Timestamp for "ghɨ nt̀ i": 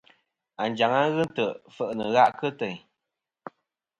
1.13-1.69